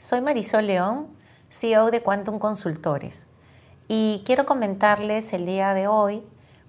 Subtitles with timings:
[0.00, 1.08] Soy Marisol León,
[1.50, 3.30] CEO de Quantum Consultores,
[3.88, 6.22] y quiero comentarles el día de hoy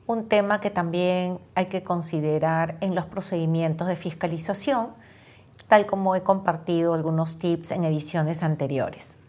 [0.07, 4.87] un tema que también hay que considerar en los procedimientos de fiscalización,
[5.67, 9.19] tal como he compartido algunos tips en ediciones anteriores.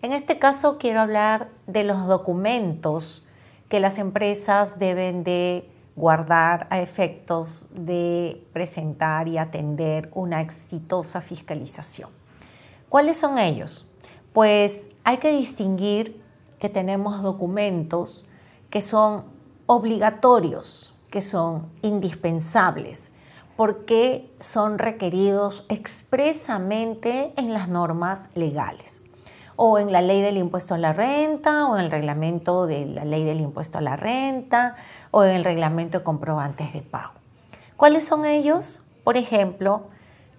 [0.00, 3.26] En este caso quiero hablar de los documentos
[3.68, 12.21] que las empresas deben de guardar a efectos de presentar y atender una exitosa fiscalización.
[12.92, 13.86] ¿Cuáles son ellos?
[14.34, 16.22] Pues hay que distinguir
[16.58, 18.26] que tenemos documentos
[18.68, 19.24] que son
[19.64, 23.12] obligatorios, que son indispensables,
[23.56, 29.00] porque son requeridos expresamente en las normas legales
[29.56, 33.06] o en la ley del impuesto a la renta, o en el reglamento de la
[33.06, 34.76] ley del impuesto a la renta,
[35.10, 37.14] o en el reglamento de comprobantes de pago.
[37.78, 38.84] ¿Cuáles son ellos?
[39.02, 39.84] Por ejemplo,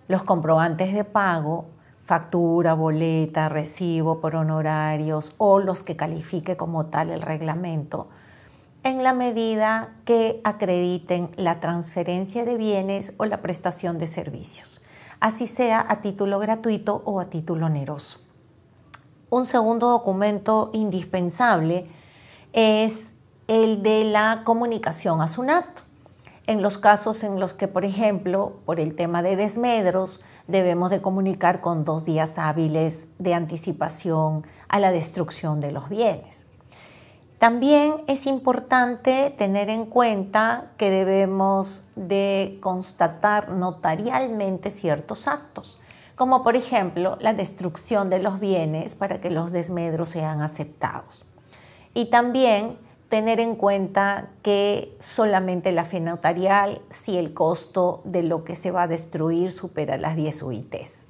[0.07, 1.72] los comprobantes de pago,
[2.13, 8.07] factura, boleta, recibo por honorarios o los que califique como tal el reglamento,
[8.83, 14.83] en la medida que acrediten la transferencia de bienes o la prestación de servicios,
[15.21, 18.19] así sea a título gratuito o a título oneroso.
[19.31, 21.87] Un segundo documento indispensable
[22.51, 23.15] es
[23.47, 25.79] el de la comunicación a SUNAT.
[26.45, 31.01] En los casos en los que, por ejemplo, por el tema de desmedros, debemos de
[31.01, 36.47] comunicar con dos días hábiles de anticipación a la destrucción de los bienes.
[37.39, 45.79] También es importante tener en cuenta que debemos de constatar notarialmente ciertos actos
[46.15, 51.25] como por ejemplo la destrucción de los bienes para que los desmedros sean aceptados.
[51.93, 52.77] Y también
[53.13, 58.71] tener en cuenta que solamente la fe notarial si el costo de lo que se
[58.71, 61.05] va a destruir supera las 10 UITs.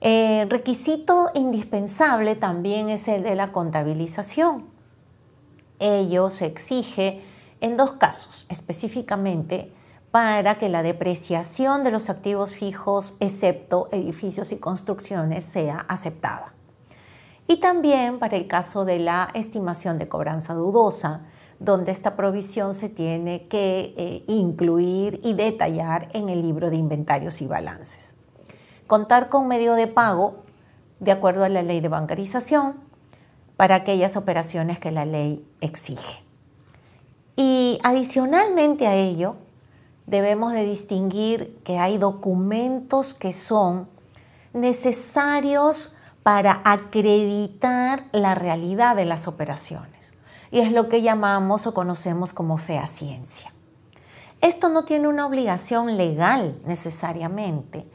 [0.00, 4.64] Eh, requisito indispensable también es el de la contabilización.
[5.80, 7.22] Ello se exige
[7.60, 9.70] en dos casos, específicamente
[10.10, 16.55] para que la depreciación de los activos fijos, excepto edificios y construcciones, sea aceptada.
[17.48, 21.22] Y también para el caso de la estimación de cobranza dudosa,
[21.58, 27.40] donde esta provisión se tiene que eh, incluir y detallar en el libro de inventarios
[27.40, 28.16] y balances.
[28.86, 30.42] Contar con medio de pago
[31.00, 32.76] de acuerdo a la ley de bancarización
[33.56, 36.22] para aquellas operaciones que la ley exige.
[37.36, 39.36] Y adicionalmente a ello,
[40.06, 43.88] debemos de distinguir que hay documentos que son
[44.52, 45.95] necesarios
[46.26, 50.12] para acreditar la realidad de las operaciones.
[50.50, 53.52] Y es lo que llamamos o conocemos como ciencia.
[54.40, 57.88] Esto no tiene una obligación legal necesariamente,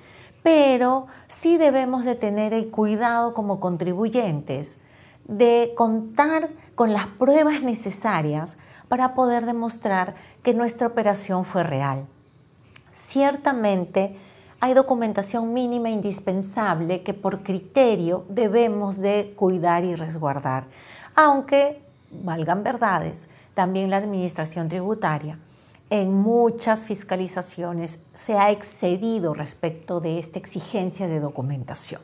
[0.43, 4.83] pero sí debemos de tener el cuidado como contribuyentes
[5.25, 12.07] de contar con las pruebas necesarias para poder demostrar que nuestra operación fue real.
[12.93, 14.15] Ciertamente
[14.61, 20.67] hay documentación mínima indispensable que por criterio debemos de cuidar y resguardar,
[21.15, 25.39] aunque, valgan verdades, también la Administración Tributaria
[25.89, 32.01] en muchas fiscalizaciones se ha excedido respecto de esta exigencia de documentación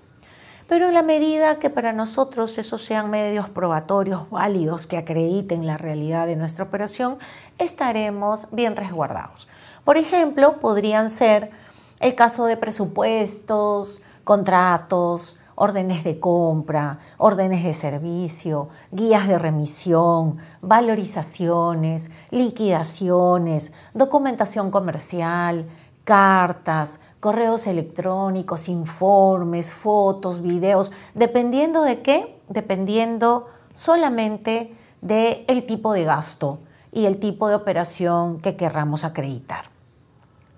[0.68, 5.78] pero en la medida que para nosotros esos sean medios probatorios válidos que acrediten la
[5.78, 7.18] realidad de nuestra operación,
[7.57, 9.47] estaremos bien resguardados.
[9.85, 11.51] Por ejemplo, podrían ser
[12.00, 22.12] el caso de presupuestos, contratos, órdenes de compra, órdenes de servicio, guías de remisión, valorizaciones,
[22.30, 25.68] liquidaciones, documentación comercial,
[26.03, 36.03] cartas, correos electrónicos, informes, fotos, videos, dependiendo de qué, dependiendo solamente del el tipo de
[36.03, 36.59] gasto
[36.91, 39.77] y el tipo de operación que querramos acreditar.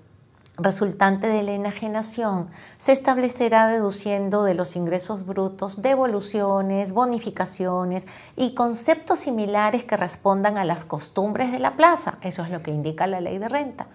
[0.57, 9.19] resultante de la enajenación se establecerá deduciendo de los ingresos brutos devoluciones, bonificaciones y conceptos
[9.19, 12.19] similares que respondan a las costumbres de la plaza.
[12.21, 13.87] Eso es lo que indica la ley de renta.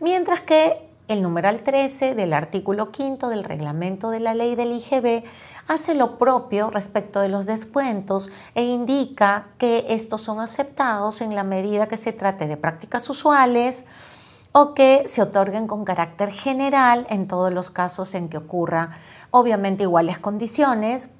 [0.00, 5.24] Mientras que el numeral 13 del artículo 5 del reglamento de la ley del IGB
[5.66, 11.42] hace lo propio respecto de los descuentos e indica que estos son aceptados en la
[11.42, 13.86] medida que se trate de prácticas usuales,
[14.52, 18.90] o que se otorguen con carácter general en todos los casos en que ocurra
[19.30, 21.10] obviamente iguales condiciones,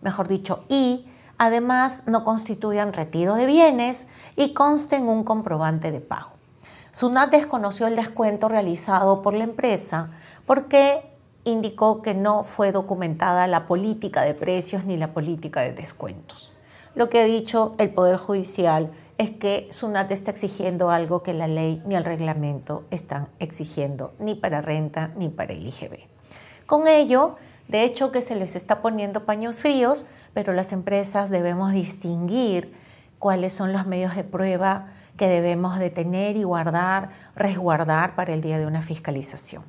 [0.00, 1.06] mejor dicho, y
[1.36, 4.06] además no constituyan retiro de bienes
[4.36, 6.30] y consten un comprobante de pago.
[6.92, 10.10] SUNAT desconoció el descuento realizado por la empresa
[10.46, 11.02] porque
[11.44, 16.52] indicó que no fue documentada la política de precios ni la política de descuentos.
[16.98, 21.46] Lo que ha dicho el Poder Judicial es que SUNAT está exigiendo algo que la
[21.46, 26.08] ley ni el reglamento están exigiendo, ni para renta ni para el IGB.
[26.66, 27.36] Con ello,
[27.68, 32.74] de hecho que se les está poniendo paños fríos, pero las empresas debemos distinguir
[33.20, 38.40] cuáles son los medios de prueba que debemos de tener y guardar, resguardar para el
[38.40, 39.62] día de una fiscalización.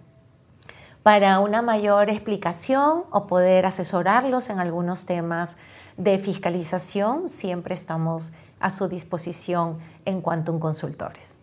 [1.04, 5.60] Para una mayor explicación o poder asesorarlos en algunos temas
[6.00, 8.32] de fiscalización, siempre estamos
[8.62, 11.40] a su disposición en Quantum Consultores.